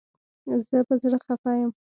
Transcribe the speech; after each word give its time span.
زه 0.67 0.77
په 0.87 0.93
زړه 1.01 1.17
خپه 1.23 1.51
یم 1.59 1.71